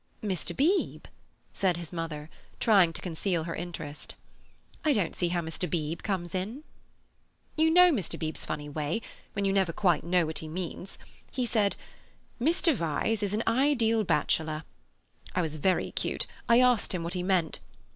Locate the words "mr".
0.23-0.57, 5.41-5.69, 7.91-8.17, 12.41-12.73